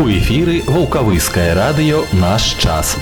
У 0.00 0.08
эфіры 0.08 0.62
вулкавыскае 0.64 1.52
радыё 1.52 1.98
наш 2.16 2.56
час. 2.56 2.96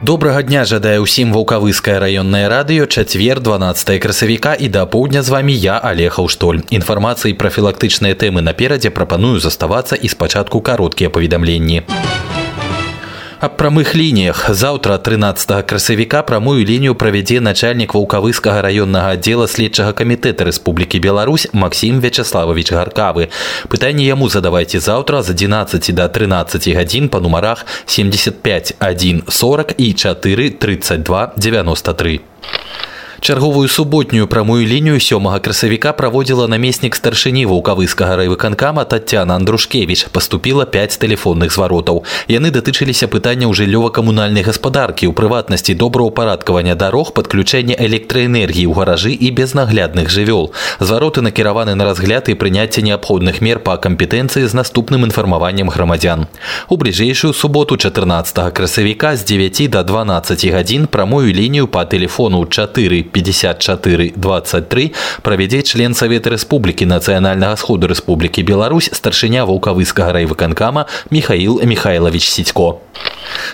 Добрага 0.00 0.40
дня 0.40 0.64
жадае 0.64 0.96
ўсім 1.04 1.36
вулкавыскае 1.36 2.00
раённае 2.00 2.48
радыё 2.48 2.88
чацвер 2.88 3.44
12 3.44 4.00
красавіка 4.00 4.56
і 4.56 4.72
да 4.72 4.86
поўдня 4.88 5.20
з 5.20 5.28
вами 5.28 5.52
я 5.52 5.76
алега 5.76 6.24
ўштоль 6.24 6.64
інфармацыі 6.72 7.36
пра 7.36 7.52
філактычныя 7.52 8.16
тэмы 8.16 8.40
наперадзе 8.40 8.88
прапаную 8.88 9.44
заставацца 9.44 10.00
і 10.00 10.08
спачатку 10.08 10.64
кароткія 10.64 11.12
паведамленні. 11.12 11.84
Аб 13.43 13.55
прамых 13.57 13.95
лініях 13.95 14.49
заўтра 14.51 14.97
13 14.97 15.65
красавіка 15.65 16.23
прамую 16.23 16.65
лінію 16.65 16.95
правядзе 16.95 17.39
начальнік 17.39 17.95
вулкавыскага 17.95 18.61
раённага 18.61 19.15
аддзела 19.15 19.47
следчага 19.47 19.93
камітэта 19.93 20.43
Рэспублікі 20.43 20.99
Беларусь 20.99 21.47
Максім 21.53 21.99
Вячеславович 22.03 22.71
гаркавы 22.71 23.29
пытанне 23.71 24.03
яму 24.07 24.29
задавайце 24.29 24.79
заўтра 24.79 25.23
з 25.23 25.31
11 25.31 25.95
до 25.95 26.07
13 26.07 26.67
гадзін 26.75 27.07
па 27.09 27.19
нумарах 27.19 27.65
75 27.85 28.75
1 28.79 29.23
40 29.27 29.73
і 29.77 29.93
4 29.93 30.49
32 30.49 31.31
93 31.37 32.19
Чарговую 33.23 33.67
суботнюю 33.67 34.27
прамую 34.27 34.65
лінію 34.65 34.95
сёмага 34.95 35.39
красавіка 35.39 35.91
праводзіла 35.93 36.47
намеснік 36.47 36.95
старшыні 36.95 37.45
вулкавыскага 37.45 38.15
райвыканкама 38.15 38.85
Татьяна 38.85 39.35
Андрушкевич. 39.35 40.07
Паступіла 40.11 40.65
5 40.65 40.99
тэлефонных 41.03 41.51
зваротаў. 41.51 42.03
Яны 42.27 42.51
датычыліся 42.51 43.07
пытанняў 43.11 43.51
жыллёва-камунальнай 43.51 44.43
гаспадаркі, 44.43 45.07
у 45.07 45.13
прыватнасці 45.13 45.75
добраўпарадкавання 45.75 46.75
дарог, 46.75 47.11
падключэння 47.13 47.75
электраэнергіі 47.75 48.71
ў 48.71 48.73
гаражы 48.73 49.11
і 49.11 49.31
безнаглядных 49.31 50.07
жывёл. 50.07 50.55
Звароты 50.79 51.19
накіраваны 51.21 51.75
на 51.75 51.83
разгляд 51.83 52.29
і 52.29 52.39
прыняцце 52.39 52.81
неабходных 52.81 53.41
мер 53.41 53.59
па 53.59 53.75
кампетэнцыі 53.75 54.47
з 54.47 54.53
наступным 54.55 55.03
інфармаваннем 55.03 55.67
грамадзян. 55.67 56.27
У 56.69 56.77
бліжэйшую 56.77 57.33
суботу 57.33 57.75
14 57.75 58.53
красавіка 58.53 59.15
з 59.15 59.23
9 59.25 59.69
до 59.69 59.83
12 59.83 60.45
гадзін 60.55 60.87
прамую 60.87 61.33
лінію 61.33 61.67
па 61.67 61.83
тэлефону 61.83 62.45
4 62.45 63.09
54 63.13 64.13
23 64.15 64.91
правядзе 65.21 65.61
член 65.61 65.93
Савета 65.93 66.33
Рэспублікі 66.33 66.89
нацыянальнага 66.89 67.55
сходу 67.55 67.87
Рэспублікі 67.87 68.41
Беларусь 68.43 68.89
старшыня 68.93 69.45
вулкавыскага 69.45 70.13
райвыканкама 70.13 70.85
Михаил 71.09 71.61
Михайлович 71.63 72.29
Сідько. 72.29 72.81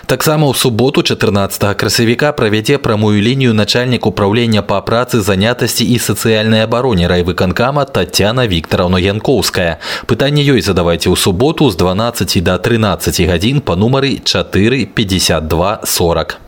Таксама 0.06 0.46
ў 0.48 0.54
суботу 0.54 1.02
14 1.02 1.76
красавіка 1.76 2.32
правядзе 2.32 2.78
прамую 2.78 3.22
лінію 3.22 3.54
начальнік 3.54 4.06
управлення 4.06 4.62
па 4.62 4.80
працы 4.80 5.20
занятасці 5.20 5.84
і 5.84 5.98
сацыяльнай 5.98 6.62
абароне 6.62 7.08
райвыканкама 7.08 7.84
Татьяна 7.84 8.46
Вікторовна 8.46 8.98
Янкоўская. 8.98 9.78
Пытанне 10.06 10.42
ёй 10.42 10.60
задавайце 10.62 11.10
ў 11.10 11.16
суботу 11.16 11.70
з 11.70 11.76
12 11.76 12.42
до 12.42 12.58
13 12.58 13.20
гадзін 13.26 13.60
па 13.60 13.76
нумары 13.76 14.18
4 14.24 14.86
52 14.86 15.80
40. 15.84 16.38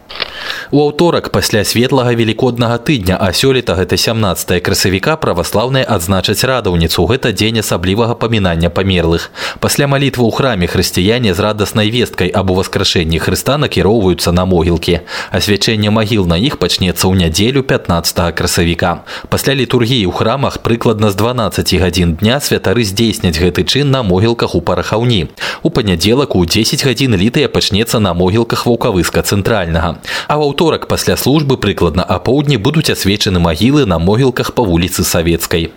У 0.71 0.81
аўторак 0.85 1.31
пасля 1.33 1.65
светлага 1.65 2.13
велікоднага 2.13 2.77
тыдня 2.77 3.17
а 3.17 3.33
сёлета 3.33 3.73
гэта 3.73 3.97
17 3.97 4.61
красавіка 4.61 5.17
праваслаўныя 5.17 5.89
адзначаць 5.89 6.45
радаўніцу 6.45 7.07
гэта 7.09 7.33
дзень 7.33 7.61
асаблівага 7.65 8.13
памінання 8.13 8.69
памерлых 8.69 9.33
пасля 9.65 9.89
малітвы 9.89 10.29
ў 10.29 10.33
храме 10.37 10.69
хрысціяне 10.69 11.33
з 11.33 11.41
радаснай 11.41 11.89
весткай 11.89 12.29
аб 12.29 12.53
уваскрашэнні 12.53 13.17
Хрыста 13.17 13.57
накіроўваюцца 13.57 14.33
на 14.37 14.45
могілкі 14.45 15.01
асвячэнне 15.33 15.89
магіл 15.89 16.29
на 16.29 16.37
іх 16.37 16.61
пачнецца 16.61 17.09
ў 17.09 17.17
нядзелю 17.17 17.65
15 17.65 18.37
красавіка 18.37 19.09
пасля 19.33 19.57
літургіі 19.57 20.05
ў 20.05 20.13
храмах 20.13 20.61
прыкладна 20.61 21.09
з 21.09 21.17
12 21.17 21.75
гадзін 21.81 22.21
дня 22.21 22.45
святары 22.45 22.85
здзейсняць 22.85 23.41
гэты 23.41 23.65
чын 23.65 23.89
на 23.89 24.05
могілках 24.05 24.53
у 24.53 24.61
парахаўні 24.61 25.33
у 25.65 25.73
панядзелак 25.73 26.37
у 26.37 26.45
10 26.45 26.85
гадзін 26.85 27.17
літыя 27.17 27.49
пачнецца 27.49 28.05
на 28.05 28.13
могілках 28.13 28.69
вулкавыска 28.69 29.25
цэнтральнага 29.25 29.97
а 30.29 30.32
ў 30.37 30.41
аўторак 30.49 30.89
пасля 30.89 31.17
службы 31.17 31.57
прыкладна 31.57 32.03
апоўдні 32.03 32.57
будуць 32.57 32.91
асвечаны 32.91 33.39
магілы 33.41 33.85
на 33.87 33.99
могілках 33.99 34.53
па 34.55 34.63
вуліцы 34.63 35.05
савецкай. 35.05 35.71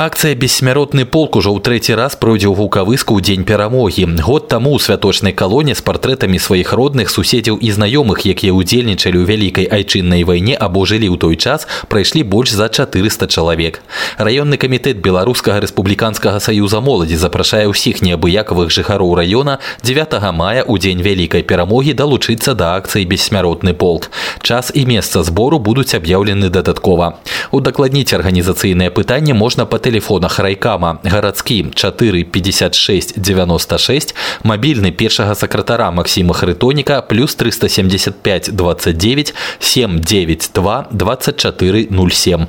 Акцыя 0.00 0.34
бессмяротны 0.34 1.04
полк 1.04 1.36
ужо 1.36 1.50
ў 1.52 1.60
трэці 1.60 1.92
раз 1.98 2.14
пройдзе 2.16 2.46
ў 2.48 2.56
гукавыску 2.56 3.18
ў 3.18 3.20
дзень 3.20 3.44
перамогі. 3.44 4.06
Год 4.24 4.46
таму 4.48 4.72
ў 4.72 4.80
святочнай 4.80 5.34
калоне 5.36 5.74
з 5.74 5.84
партрэтамі 5.84 6.40
сваіх 6.40 6.72
родных 6.72 7.10
суседзяў 7.12 7.58
і 7.60 7.68
знаёмых, 7.68 8.24
якія 8.24 8.54
ўдзельнічалі 8.54 9.18
ў 9.20 9.28
вялікай 9.28 9.66
айчыннай 9.68 10.24
вайне 10.24 10.54
або 10.54 10.86
жылі 10.88 11.10
ў 11.10 11.20
той 11.20 11.36
час, 11.36 11.68
прайшлі 11.92 12.22
больш 12.22 12.54
за 12.54 12.70
400 12.72 13.28
чалавек. 13.28 13.82
Раённы 14.16 14.56
камітэт 14.56 15.02
беларускага 15.04 15.60
рэспубліканскага 15.66 16.40
саюза 16.40 16.80
моладзі 16.80 17.20
запрашае 17.20 17.68
ўсіх 17.68 18.00
неабыякавых 18.00 18.72
жыхароў 18.72 19.18
раёна 19.20 19.60
9 19.84 20.16
мая 20.32 20.64
ў 20.64 20.80
дзень 20.80 21.04
вялікай 21.04 21.44
перамогі 21.44 21.92
далучыцца 21.92 22.56
да 22.56 22.78
акцыі 22.80 23.04
бессмяротны 23.04 23.76
полк. 23.76 24.08
Час 24.40 24.72
і 24.72 24.86
месца 24.88 25.20
збору 25.26 25.60
будуць 25.60 25.92
аб'яўлены 25.92 26.48
дадаткова. 26.48 27.20
Удакладніць 27.52 28.14
арганізацыйнае 28.16 28.88
пытанне 29.19 29.33
можна 29.35 29.65
па 29.67 29.77
тэлефонах 29.77 30.39
райкама 30.39 31.03
гарадскі 31.03 31.75
4 31.75 32.23
56 32.23 33.19
96 33.19 34.15
мабільны 34.43 34.91
першага 34.91 35.35
сакратара 35.35 35.91
Масіма 35.91 36.33
Хрытоніка 36.33 37.01
плюс 37.01 37.35
375 37.35 38.55
29 38.55 39.33
792 39.59 40.87
24 40.91 41.87
07. 41.91 42.47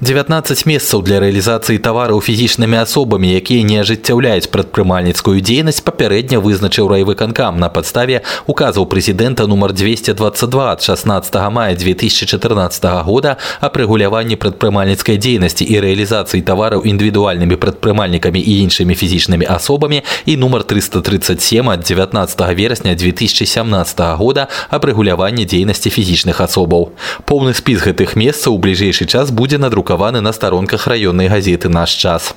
19 0.00 0.66
месцаў 0.66 1.02
для 1.06 1.20
рэалізацыі 1.22 1.78
тавараў 1.78 2.18
фізічнымі 2.20 2.82
асобамі, 2.82 3.30
якія 3.30 3.62
не 3.62 3.78
ажыццяўляюць 3.80 4.50
прадпрымальніцкую 4.50 5.38
дзейнасць 5.40 5.80
папярэдня 5.86 6.42
вызначыў 6.42 6.90
райвыканкам 6.90 7.56
на 7.62 7.70
падставе 7.70 8.20
указаў 8.50 8.84
прэзідэнта 8.90 9.46
нумар 9.46 9.72
222 9.72 10.66
ад 10.66 10.82
16 10.82 11.34
мая 11.54 11.74
2014 11.78 12.84
года 13.06 13.36
аб 13.60 13.76
рэгуляванні 13.76 14.36
прадпрымальніцкай 14.36 15.16
дзейнасці 15.16 15.64
і 15.64 15.80
рэалізацыі 15.86 16.42
тавараў 16.42 16.82
індывідуальнымі 16.82 17.56
прадпрымальнікамі 17.56 18.42
і 18.42 18.52
іншымі 18.66 18.98
фізічнымі 18.98 19.46
асобамі 19.46 20.02
і 20.26 20.36
нумар 20.36 20.66
337 20.66 21.70
ад 21.70 21.86
19 21.86 22.44
верасня 22.58 22.94
2017 22.98 24.00
года 24.18 24.48
аб 24.68 24.84
рэгуляванні 24.84 25.46
дзейнасці 25.46 25.90
фізічных 25.90 26.42
асобаў. 26.42 26.90
Поўны 27.24 27.54
спіс 27.54 27.80
гэтых 27.86 28.18
месцаў 28.18 28.58
у 28.58 28.58
бліжэйшы 28.58 29.06
час 29.06 29.30
будзе 29.30 29.57
надрукаваны 29.59 30.21
на 30.21 30.31
старонках 30.33 30.87
раённай 30.87 31.27
газеты 31.27 31.69
наш 31.69 31.91
час. 31.91 32.33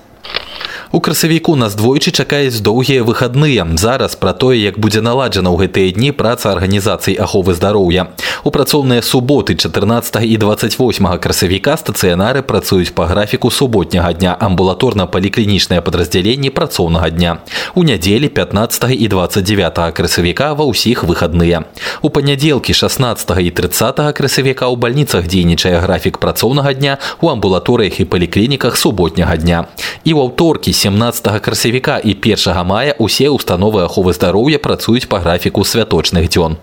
У 0.92 1.00
красавіку 1.00 1.56
нас 1.56 1.76
двойчы 1.76 2.12
чакаюць 2.12 2.62
доўгія 2.62 3.04
выхадныя. 3.04 3.68
Зараз 3.78 4.16
пра 4.16 4.34
тое, 4.34 4.58
як 4.58 4.80
будзе 4.80 5.02
наладжана 5.02 5.50
ў 5.50 5.68
гэтыя 5.68 5.94
дні 5.94 6.12
праца 6.12 6.52
арганізацый 6.52 7.16
аховы 7.16 7.54
здароўя. 7.54 8.14
У 8.44 8.52
працоўныя 8.52 9.02
суботы 9.02 9.56
14 9.56 10.24
і 10.24 10.38
28 10.38 11.08
красавіка 11.20 11.78
стацыянары 11.78 12.42
працуюць 12.42 12.94
па 12.96 13.06
графіку 13.06 13.52
суботняга 13.52 14.14
дня 14.14 14.38
амбулаторна-паліклінічнае 14.40 15.82
падраздзяленні 15.82 16.50
працоўнага 16.50 17.10
дня. 17.10 17.38
У 17.76 17.84
нядзелі 17.84 18.30
15 18.30 18.92
і 18.92 19.08
29 19.08 19.94
красавіка 19.94 20.54
ва 20.54 20.66
ўсіх 20.70 21.04
выхадныя. 21.04 21.66
У 22.02 22.10
панядзелкі 22.10 22.74
16 22.74 23.32
і 23.40 23.52
30 23.52 24.00
красавіка 24.14 24.70
ў 24.70 24.76
бальніцах 24.78 25.28
дзейнічае 25.28 25.80
графік 25.84 26.18
працоўнага 26.18 26.74
дня 26.74 26.98
у 27.22 27.30
амбулаторыях 27.30 28.00
і 28.00 28.06
паліклініках 28.06 28.78
суботняга 28.78 29.38
дня. 29.38 29.68
І 30.04 30.14
ў 30.14 30.30
аўторкі 30.30 30.72
17 30.82 31.42
красавіка 31.42 31.98
і 31.98 32.18
1 32.18 32.66
мая 32.66 32.96
усе 32.98 33.30
установы 33.30 33.84
аховы 33.84 34.14
здароўя 34.14 34.58
працуюць 34.58 35.06
па 35.06 35.20
графіку 35.20 35.64
святочных 35.64 36.30
дзён. 36.30 36.58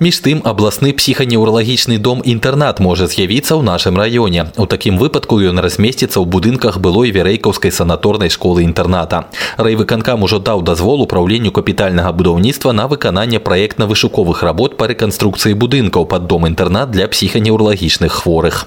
Між 0.00 0.18
тым 0.26 0.42
абласны 0.42 0.90
псіханеўралагічны 0.90 1.98
дом 2.02 2.18
інтэрнат 2.26 2.80
можа 2.82 3.06
з'явіцца 3.06 3.54
ў 3.54 3.62
нашым 3.62 3.94
раёне. 3.94 4.50
У 4.58 4.66
такім 4.66 4.98
выпадку 4.98 5.38
ён 5.38 5.62
размесціцца 5.62 6.18
ў 6.18 6.26
будынках 6.26 6.82
былой 6.82 7.14
верэйкаўскай 7.14 7.70
санаторнай 7.70 8.26
школы 8.26 8.66
інтэрната. 8.66 9.30
Райвыканкам 9.56 10.26
ужо 10.26 10.42
даў 10.42 10.66
дазвол 10.66 11.06
управленню 11.06 11.54
капітальнага 11.54 12.10
будаўніцтва 12.10 12.74
на 12.74 12.90
выкананне 12.90 13.38
праектна-вышуковых 13.38 14.42
работ 14.42 14.76
па 14.76 14.90
рэканструкцыі 14.90 15.54
будынкаў 15.54 16.10
пад 16.10 16.26
дом 16.26 16.50
інтэрнат 16.50 16.90
для 16.90 17.06
псіханеўралагічных 17.06 18.10
хворых. 18.10 18.66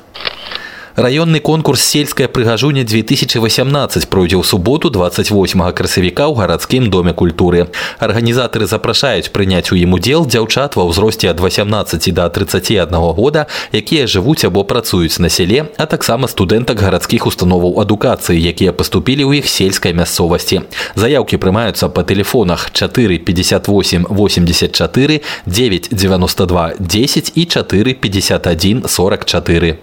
Раённы 0.97 1.39
конкурс 1.39 1.81
сельская 1.85 2.27
прыгажуня 2.27 2.83
2018 2.83 4.09
пройдзе 4.09 4.33
ў 4.33 4.43
суботу 4.43 4.89
28 4.89 5.29
красавіка 5.69 6.25
ў 6.25 6.33
гарадскім 6.33 6.89
доме 6.89 7.13
культуры. 7.13 7.69
Арганізатары 8.01 8.65
запрашаюць 8.65 9.29
прыняць 9.29 9.69
у 9.69 9.77
ім 9.77 9.93
удзел 9.93 10.25
дзяўчат 10.25 10.73
ва 10.73 10.89
ўзросце 10.89 11.29
ад 11.29 11.37
18 11.37 12.01
до 12.17 12.25
31 12.33 12.89
года, 13.13 13.45
якія 13.69 14.09
жывуць 14.09 14.41
або 14.41 14.65
працуюць 14.65 15.21
на 15.21 15.29
сяле, 15.29 15.69
а 15.77 15.85
таксама 15.85 16.25
студэнтак 16.25 16.81
гарадскіх 16.81 17.29
установаў 17.29 17.77
адукацыі, 17.77 18.41
якія 18.41 18.73
паступілі 18.73 19.29
ў 19.29 19.45
іх 19.45 19.53
сельскай 19.53 19.93
мясцовасці. 19.93 20.65
Заяўкі 20.97 21.37
прымаюцца 21.37 21.93
па 21.93 22.01
тэлефонах 22.01 22.73
4 22.73 23.21
58 23.21 24.09
84 24.09 25.21
9 25.45 25.93
92 25.93 26.73
10 26.81 27.31
і 27.37 27.45
4 27.45 27.93
51 27.93 28.89
44. 28.89 29.77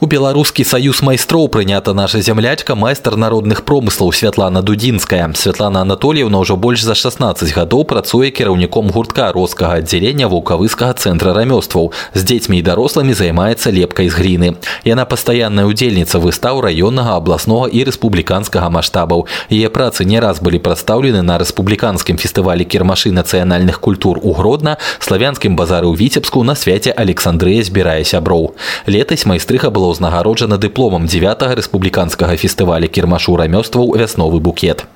У 0.00 0.06
беларускі 0.06 0.62
саюз 0.62 1.02
майстроў 1.02 1.48
прынята 1.50 1.92
наша 1.92 2.20
зямлячка 2.22 2.74
майстар 2.78 3.16
народных 3.16 3.64
промыслаў 3.66 4.12
Святлана 4.14 4.62
Дудзінская. 4.62 5.34
Святлана 5.34 5.82
Анатольевна 5.82 6.38
ўжо 6.38 6.54
больш 6.54 6.86
за 6.86 6.94
16 6.94 7.50
гадоў 7.50 7.82
працуе 7.82 8.30
кіраўніком 8.30 8.90
гуртка 8.94 9.32
роскага 9.32 9.82
аддзялення 9.82 10.28
вулкавыскага 10.30 10.94
цэнтра 10.94 11.34
рамёстваў. 11.34 11.90
З 12.14 12.20
дзецьмі 12.22 12.62
і 12.62 12.62
дарослымі 12.62 13.10
займаецца 13.10 13.74
лепкай 13.74 14.06
з 14.06 14.14
гліны. 14.14 14.48
Яна 14.86 15.02
пастаянная 15.02 15.66
удзельніца 15.66 16.22
выстаў 16.22 16.62
раённага 16.62 17.18
абласнога 17.18 17.66
і 17.66 17.82
рэспубліканскага 17.82 18.70
маштабаў. 18.70 19.26
Яе 19.50 19.66
працы 19.66 20.06
не 20.06 20.22
раз 20.22 20.38
былі 20.38 20.62
прадстаўлены 20.62 21.26
на 21.26 21.42
рэспубліканскім 21.42 22.22
фестывалі 22.22 22.62
кірмашы 22.62 23.10
нацыянальных 23.10 23.80
культур 23.82 24.22
у 24.22 24.30
Гродна, 24.30 24.78
славянскім 25.02 25.58
базары 25.58 25.90
ў 25.90 25.98
віцебску 25.98 26.46
на 26.46 26.54
свяце 26.54 26.94
Александрыя 26.94 27.66
збірае 27.66 28.06
сяброў. 28.06 28.54
Летась 28.86 29.26
майстрыха 29.26 29.74
была 29.74 29.81
ўзнагароджана 29.90 30.56
дыпломам 30.62 31.10
9 31.10 31.42
рэспубліканскага 31.58 32.38
фестываля 32.38 32.86
кірмашу 32.86 33.34
рамёстваў 33.34 33.98
вясновы 33.98 34.38
букет. 34.38 34.86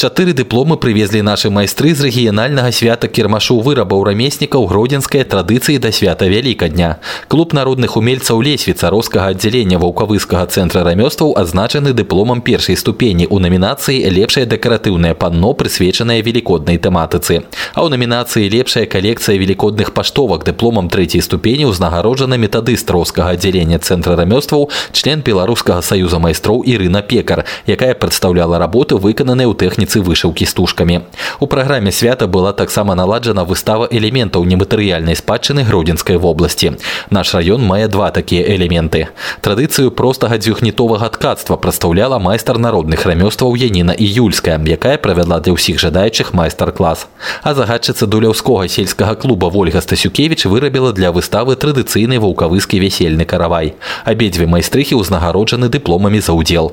Чатыры 0.00 0.32
дыпломы 0.32 0.78
прывезлі 0.80 1.20
нашы 1.20 1.50
майстры 1.52 1.92
з 1.92 2.08
рэгіянальнага 2.08 2.72
свята 2.72 3.04
кірмашу 3.04 3.58
вырабаў 3.60 4.04
рамеснікаў 4.08 4.64
гродзенскай 4.70 5.28
традыцыі 5.28 5.76
да 5.76 5.92
свята 5.92 6.24
вялікадня. 6.24 6.96
Клуб 7.28 7.52
народных 7.52 7.98
умельцаў 8.00 8.40
лесвіца 8.40 8.88
роскага 8.88 9.36
аддзялення 9.36 9.76
ваўкавыскага 9.76 10.48
цэнтра 10.48 10.86
рамёстваў 10.88 11.36
адзначаны 11.36 11.92
дыпломам 11.92 12.40
першай 12.40 12.80
ступені 12.80 13.28
ў 13.28 13.44
намінацыі 13.44 14.08
лепшае 14.08 14.46
дэкаратыўнае 14.48 15.12
панно 15.20 15.52
прысвечанае 15.52 16.24
велікоднай 16.24 16.80
тэматыцы. 16.80 17.44
А 17.76 17.84
ў 17.84 17.92
намінацыі 17.92 18.48
лепшая 18.48 18.88
калекцыя 18.88 19.36
велікодных 19.36 19.92
паштовак 19.92 20.48
дыпломам 20.48 20.88
трэцяй 20.88 21.20
ступені 21.20 21.68
ўзнагароджана 21.68 22.40
метадыст 22.40 22.88
роскага 22.88 23.36
аддзялення 23.36 23.84
цэнтра 23.84 24.16
рамёстваў 24.16 24.72
член 24.96 25.20
беларускага 25.20 25.84
саюза 25.84 26.16
майстроў 26.16 26.64
Ірына 26.64 27.04
Пекар, 27.04 27.44
якая 27.68 27.92
прадстаўляла 27.92 28.56
работы 28.56 28.96
выкананыя 28.96 29.44
ў 29.44 29.59
тэхніцы 29.60 30.00
вышыўкі 30.00 30.48
стужкамі. 30.48 31.04
У 31.40 31.46
праграме 31.46 31.92
свята 31.92 32.26
была 32.26 32.52
таксама 32.56 32.96
наладжана 32.96 33.44
выстава 33.44 33.88
элементаў 33.90 34.48
нематэрыяльнай 34.48 35.16
спадчыны 35.16 35.64
гродзенскай 35.68 36.16
вобласці. 36.16 36.80
Наш 37.10 37.34
раён 37.36 37.60
мае 37.60 37.88
два 37.88 38.10
такія 38.10 38.48
элементы. 38.56 39.08
Традыцыю 39.44 39.90
простага 39.90 40.38
дзвюхнітовага 40.38 41.08
ткацтва 41.12 41.56
прадстаўляла 41.56 42.18
майстар 42.18 42.56
народных 42.58 43.04
рамёстваў 43.04 43.56
Яніна 43.56 43.92
і 43.92 44.04
Юльская, 44.04 44.56
якая 44.56 44.96
правядла 44.96 45.40
для 45.40 45.52
ўсіх 45.52 45.76
жадаючых 45.76 46.32
майстар-клас. 46.32 47.06
А 47.42 47.54
загадчыца 47.54 48.06
дуляўскога 48.06 48.68
сельскага 48.68 49.14
клуба 49.14 49.50
Вольга 49.50 49.80
Стасюкевіч 49.80 50.46
вырабіла 50.46 50.92
для 50.92 51.12
выставы 51.12 51.56
традыцыйны 51.56 52.16
ваўкавыскі 52.20 52.80
весельны 52.80 53.24
каравай. 53.24 53.74
Абедзве 54.04 54.46
майстрыхі 54.46 54.96
ўзнагароджаны 54.96 55.68
дыпломамі 55.68 56.20
за 56.20 56.32
ўдзел. 56.32 56.72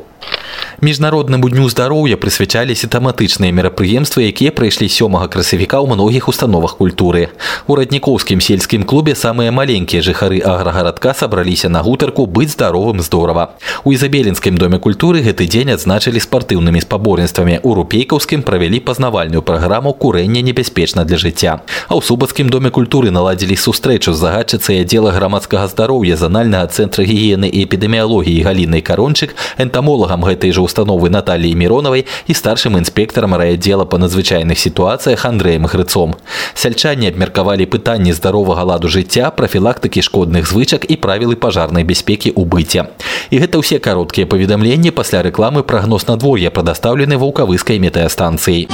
Міжнароднаму 0.82 1.46
дню 1.48 1.68
здароўя 1.70 2.16
прысвячаліся 2.18 2.88
тэматычныя 2.90 3.54
мерапрыемствы, 3.54 4.26
якія 4.26 4.50
прайшлі 4.50 4.90
сёмага 4.90 5.30
красавіка 5.30 5.78
ў 5.78 5.94
многіх 5.94 6.26
установах 6.26 6.74
культуры. 6.74 7.30
У 7.70 7.78
раднікоўскім 7.78 8.42
сельскім 8.42 8.82
клубе 8.82 9.14
самыя 9.14 9.54
маленькія 9.54 10.02
жыхары 10.02 10.42
аграгарадка 10.42 11.14
сабраліся 11.14 11.70
на 11.70 11.86
гутарку 11.86 12.26
быць 12.26 12.58
здаровым 12.58 12.98
здорава. 12.98 13.54
У 13.84 13.94
ізабелінскім 13.94 14.58
доме 14.58 14.82
культуры 14.82 15.22
гэты 15.22 15.46
дзень 15.46 15.70
адзначылі 15.70 16.18
спартыўнымі 16.18 16.82
спаборніцтвамі. 16.82 17.60
У 17.62 17.78
рупейкаўскім 17.78 18.42
правялі 18.42 18.82
пазнавальную 18.82 19.42
праграму 19.46 19.94
курэння 19.94 20.42
небяспечна 20.42 21.04
для 21.06 21.14
жыцця. 21.14 21.62
А 21.86 21.94
ў 21.94 22.02
субацкім 22.02 22.50
доме 22.50 22.74
культуры 22.74 23.14
наладзілі 23.14 23.54
сустрэчу 23.54 24.10
з 24.10 24.18
загадчыцай 24.18 24.82
аддзела 24.82 25.14
грамадскага 25.14 25.70
здароўя 25.70 26.18
занальнага 26.18 26.66
цэнтра 26.74 27.06
гігіены 27.06 27.46
і 27.46 27.62
эпідэміялогіі 27.70 28.42
галінай 28.42 28.82
карончык 28.82 29.38
энтамолагам 29.62 30.15
гэтай 30.16 30.52
жа 30.52 30.62
установы 30.62 31.10
Натальей 31.10 31.54
Мироновой 31.54 32.06
и 32.26 32.34
старшим 32.34 32.78
инспектором 32.78 33.34
райотдела 33.34 33.84
по 33.84 33.98
надзвычайных 33.98 34.58
ситуациях 34.58 35.24
Андреем 35.24 35.66
Грыцом. 35.66 36.16
Сельчане 36.54 37.08
обмерковали 37.08 37.64
пытанні 37.64 38.12
здорового 38.12 38.62
ладу 38.62 38.88
жыцця, 38.88 39.30
профилактики 39.30 40.00
шкодных 40.00 40.46
звычак 40.46 40.84
и 40.84 40.96
правілы 40.96 41.36
пожарной 41.36 41.84
бяспекі 41.84 42.32
ў 42.32 42.44
быце. 42.44 42.88
І 43.30 43.38
гэта 43.38 43.58
ўсе 43.58 43.78
кароткія 43.78 44.26
паведамленні 44.26 44.90
пасля 44.90 45.22
рэкламы 45.22 45.62
прагноз 45.62 46.06
надвор'я 46.08 46.50
прадастаўлены 46.50 47.18
ваўкавыскай 47.18 47.78
метэастанцыяй. 47.78 48.68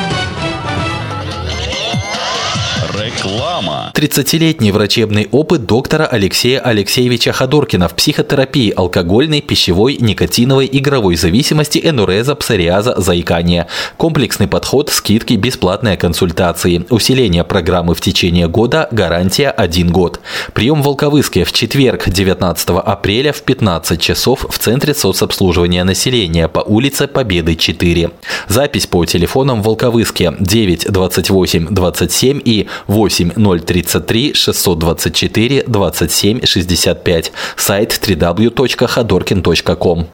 Реклама. 3.23 3.91
30-летний 3.93 4.71
врачебный 4.71 5.29
опыт 5.31 5.65
доктора 5.65 6.05
Алексея 6.05 6.59
Алексеевича 6.59 7.31
Ходоркина 7.31 7.87
в 7.87 7.95
психотерапии 7.95 8.73
алкогольной, 8.75 9.41
пищевой, 9.41 9.97
никотиновой, 9.99 10.69
игровой 10.71 11.15
зависимости, 11.15 11.79
энуреза, 11.81 12.35
псориаза, 12.35 12.99
заикания. 12.99 13.67
Комплексный 13.97 14.47
подход, 14.47 14.89
скидки, 14.89 15.35
бесплатные 15.35 15.95
консультации. 15.95 16.85
Усиление 16.89 17.43
программы 17.43 17.95
в 17.95 18.01
течение 18.01 18.47
года, 18.47 18.89
гарантия 18.91 19.49
1 19.49 19.89
год. 19.89 20.19
Прием 20.53 20.81
в 20.81 20.85
Волковыске 20.85 21.45
в 21.45 21.53
четверг, 21.53 22.09
19 22.09 22.69
апреля 22.69 23.31
в 23.31 23.41
15 23.41 24.01
часов 24.01 24.45
в 24.49 24.57
Центре 24.57 24.93
соцобслуживания 24.93 25.83
населения 25.85 26.47
по 26.49 26.59
улице 26.59 27.07
Победы 27.07 27.55
4. 27.55 28.11
Запись 28.47 28.87
по 28.87 29.05
телефонам 29.05 29.61
Волковыске 29.61 30.33
9 30.39 30.91
28 30.91 31.67
27 31.69 32.41
и 32.43 32.67
8 32.87 33.12
033 33.13 34.33
624 34.33 35.63
27 35.67 36.45
65. 36.45 37.31
Сайт 37.55 37.99
www.ходоркин.ком. 38.07 40.07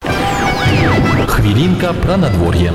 Хвилинка 1.28 1.94
про 1.94 2.18
надворье. 2.18 2.74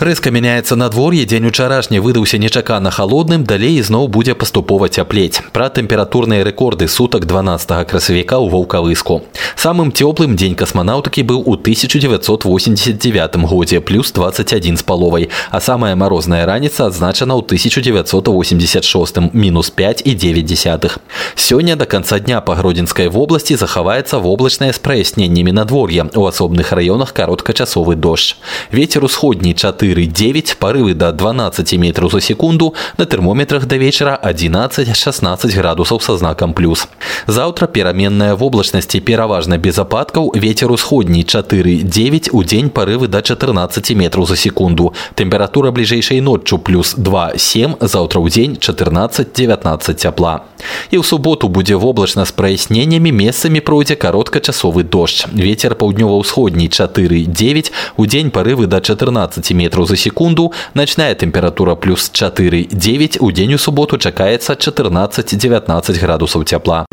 Рэзка 0.00 0.30
мяняецца 0.32 0.76
надвор'е 0.80 1.26
дзень 1.28 1.44
учарашні 1.44 1.98
выдаўся 2.00 2.38
нечакана 2.40 2.88
халодным 2.88 3.42
далей 3.44 3.76
ізноў 3.80 4.06
будзе 4.08 4.32
паступова 4.32 4.88
цяплець 4.88 5.44
пра 5.52 5.68
тэмпературныя 5.68 6.40
рэкорды 6.48 6.88
сутак 6.88 7.26
12 7.28 7.68
красавіка 7.90 8.40
ў 8.40 8.48
ваўкавыску 8.48 9.20
самым 9.60 9.92
цёплым 9.92 10.40
дзень 10.40 10.56
касманаўтыкі 10.56 11.20
быў 11.28 11.44
у 11.44 11.52
1989 11.60 13.36
годзе 13.44 13.82
плюс 13.84 14.12
21 14.16 14.80
з 14.80 14.82
паловай 14.88 15.28
а 15.50 15.60
самая 15.60 15.92
марозная 15.92 16.48
раніца 16.48 16.88
адзначана 16.88 17.36
ў 17.36 17.44
1986 17.44 19.20
мінус 19.36 19.68
5 19.68 20.02
і 20.08 20.14
9 20.14 20.48
десятых 20.48 20.96
сёння 21.36 21.76
до 21.76 21.84
конца 21.84 22.18
дня 22.24 22.40
па 22.40 22.56
гродзенскай 22.56 23.12
вобласці 23.12 23.60
захаваецца 23.60 24.16
воблачнае 24.16 24.72
з 24.72 24.80
праясненнямі 24.80 25.52
надвор'я 25.52 26.08
у 26.16 26.24
асобных 26.24 26.72
раёнах 26.72 27.12
кароткачасовы 27.12 28.00
дождж 28.00 28.40
ветер 28.72 29.04
усходні 29.04 29.52
4 29.52 29.83
4,9, 29.84 30.56
порывы 30.58 30.94
до 30.94 31.12
12 31.12 31.72
метров 31.74 32.12
за 32.12 32.20
секунду, 32.20 32.74
на 32.96 33.06
термометрах 33.06 33.66
до 33.66 33.76
вечера 33.76 34.18
11-16 34.22 35.54
градусов 35.54 36.02
со 36.02 36.16
знаком 36.16 36.54
плюс. 36.54 36.88
Завтра 37.26 37.66
пераменная 37.66 38.34
в 38.34 38.42
облачности 38.42 39.00
пераважна 39.00 39.58
без 39.58 39.78
опадков, 39.78 40.34
ветер 40.34 40.70
усходний 40.70 41.22
4,9, 41.22 42.30
у 42.32 42.42
день 42.42 42.70
порывы 42.70 43.08
до 43.08 43.22
14 43.22 43.90
метров 43.90 44.28
за 44.28 44.36
секунду. 44.36 44.94
Температура 45.14 45.70
ближайшей 45.70 46.20
ночью 46.20 46.58
плюс 46.58 46.96
2,7, 46.96 47.86
завтра 47.86 48.20
у 48.20 48.28
день 48.28 48.54
14-19 48.54 49.94
тепла. 49.94 50.42
І 50.90 50.98
ў 50.98 51.04
суботу 51.04 51.48
будзе 51.48 51.76
воблачна 51.76 52.24
з 52.24 52.32
праясненнямі 52.32 53.12
месцамі 53.12 53.60
пройдзе 53.60 53.96
кароткачасовы 53.96 54.84
дождж. 54.84 55.26
Ветер 55.32 55.74
паўднёва-ўсходні 55.74 56.68
4,9, 56.68 57.72
у 57.96 58.06
дзень 58.06 58.30
порывы 58.30 58.66
до 58.66 58.80
14 58.80 59.52
метров 59.52 59.73
метров 59.75 59.89
за 59.89 59.97
секунду, 59.97 60.53
ночная 60.73 61.15
температура 61.15 61.75
плюс 61.75 62.09
4,9, 62.13 63.17
у 63.19 63.31
день 63.31 63.53
у 63.53 63.57
субботу 63.57 63.97
чакаецца 63.97 64.53
14-19 64.53 65.99
градусов 65.99 66.45
тепла. 66.45 66.85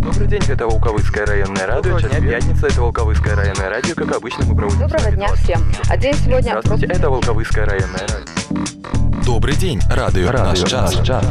Добрый 0.00 0.28
день, 0.28 0.42
это 0.48 0.66
Волковыцкое 0.66 1.26
районное 1.26 1.66
радио. 1.66 1.98
Сейчас 1.98 2.12
пятница, 2.22 2.66
это 2.68 2.80
Волковыцкое 2.82 3.34
районное 3.34 3.68
радио. 3.68 3.94
Как 3.94 4.16
обычно, 4.16 4.44
мы 4.46 4.56
проводим... 4.56 4.80
Доброго 4.80 5.10
дня 5.10 5.34
всем. 5.34 5.60
А 5.88 5.96
день 5.96 6.14
сегодня... 6.14 6.50
Здравствуйте, 6.60 6.86
это 6.86 7.10
Волковыцкое 7.10 7.66
районное 7.66 8.00
радио. 8.00 9.24
Добрый 9.24 9.56
день, 9.56 9.80
радио, 9.90 10.30
радио 10.30 10.44
наш 10.44 10.58
час. 10.60 10.94
Наш 10.94 11.06
час 11.06 11.24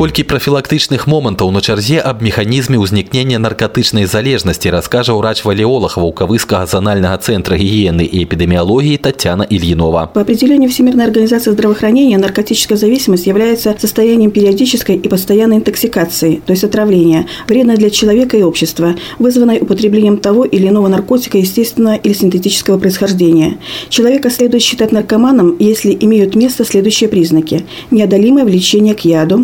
Колькі 0.00 0.22
прафілактычных 0.24 1.04
момантаў 1.10 1.50
на 1.52 1.60
чарзе 1.60 2.00
аб 2.00 2.22
механізме 2.24 2.78
ўзнікнення 2.80 3.36
наркатычнай 3.36 4.06
залежнасці 4.08 4.70
раскажа 4.72 5.12
ўрач 5.12 5.44
валеолог 5.44 5.98
ваўкавыскага 6.00 6.64
зонального 6.64 7.18
центра 7.20 7.58
гигиены 7.60 8.08
и 8.08 8.24
эпидемиологии 8.24 8.96
Татьяна 8.96 9.44
Ильинова. 9.44 10.08
По 10.14 10.22
определению 10.22 10.70
Всемирной 10.70 11.04
организации 11.04 11.50
здравоохранения 11.50 12.16
наркотическая 12.16 12.78
зависимость 12.78 13.26
является 13.26 13.76
состоянием 13.78 14.30
периодической 14.30 14.96
и 14.96 15.06
постоянной 15.06 15.58
интоксикации, 15.58 16.40
то 16.46 16.52
есть 16.52 16.64
отравления, 16.64 17.26
вредной 17.46 17.76
для 17.76 17.90
человека 17.90 18.38
и 18.38 18.42
общества, 18.42 18.94
вызванной 19.18 19.58
употреблением 19.60 20.16
того 20.16 20.46
или 20.46 20.68
иного 20.68 20.88
наркотика 20.88 21.36
естественного 21.36 21.96
или 21.96 22.14
синтетического 22.14 22.78
происхождения. 22.78 23.58
Человека 23.90 24.30
следует 24.30 24.62
считать 24.62 24.92
наркоманом, 24.92 25.56
если 25.58 25.94
имеют 26.00 26.36
место 26.36 26.64
следующие 26.64 27.10
признаки. 27.10 27.66
Неодолимое 27.90 28.46
влечение 28.46 28.94
к 28.94 29.00
яду, 29.00 29.43